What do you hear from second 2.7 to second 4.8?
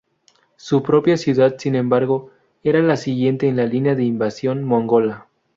la siguiente en la línea de invasión